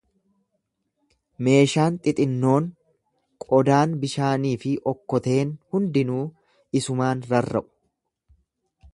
Meeshaan 1.47 1.97
xixinnoon, 2.07 2.69
qodaan 3.45 3.93
bishaanii 4.05 4.53
fi 4.63 4.71
okkoteen 4.93 5.51
hundinuu 5.75 6.23
isumaan 6.81 7.21
rarra'u. 7.35 7.65